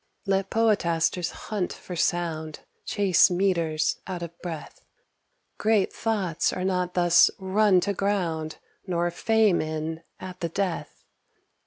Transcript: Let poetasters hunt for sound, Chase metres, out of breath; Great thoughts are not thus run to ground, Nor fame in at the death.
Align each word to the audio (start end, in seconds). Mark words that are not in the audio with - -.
Let 0.25 0.49
poetasters 0.49 1.29
hunt 1.29 1.71
for 1.71 1.95
sound, 1.95 2.61
Chase 2.87 3.29
metres, 3.29 3.97
out 4.07 4.23
of 4.23 4.35
breath; 4.41 4.83
Great 5.59 5.93
thoughts 5.93 6.51
are 6.51 6.63
not 6.65 6.95
thus 6.95 7.29
run 7.37 7.79
to 7.81 7.93
ground, 7.93 8.57
Nor 8.87 9.11
fame 9.11 9.61
in 9.61 10.01
at 10.19 10.39
the 10.39 10.49
death. 10.49 11.05